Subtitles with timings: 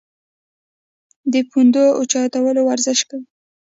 [1.33, 3.23] د پوندو اوچتولو ورزش کوی-